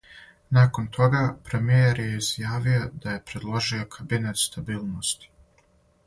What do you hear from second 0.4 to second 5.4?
Након тога, премијер је изјавио да је предложио кабинет стабилности.